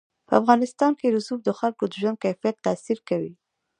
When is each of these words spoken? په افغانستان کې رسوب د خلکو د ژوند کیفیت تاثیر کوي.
په 0.27 0.33
افغانستان 0.41 0.91
کې 0.99 1.13
رسوب 1.15 1.39
د 1.45 1.49
خلکو 1.59 1.83
د 1.87 1.93
ژوند 2.01 2.21
کیفیت 2.25 2.55
تاثیر 2.65 2.99
کوي. 3.09 3.33